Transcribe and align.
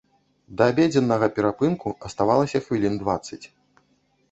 Да 0.61 0.69
абедзеннага 0.71 1.29
перапынку 1.35 1.95
аставалася 2.11 2.63
хвілін 2.67 2.99
дваццаць. 3.05 3.43